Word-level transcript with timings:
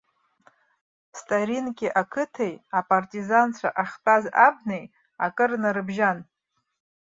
Старинки 1.19 1.87
ақыҭеи 2.01 2.53
апартизанцәа 2.79 3.69
ахьтәаз 3.81 4.25
абнеи 4.47 4.85
акыр 5.25 5.51
нарыбжьан. 5.61 6.19